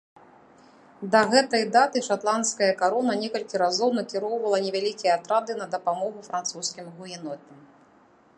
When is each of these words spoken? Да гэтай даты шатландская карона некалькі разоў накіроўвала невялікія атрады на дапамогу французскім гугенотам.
Да 1.15 1.19
гэтай 1.33 1.63
даты 1.75 1.97
шатландская 2.07 2.71
карона 2.81 3.13
некалькі 3.25 3.55
разоў 3.63 3.89
накіроўвала 3.99 4.57
невялікія 4.65 5.11
атрады 5.19 5.51
на 5.61 5.65
дапамогу 5.77 6.19
французскім 6.31 6.85
гугенотам. 6.97 7.57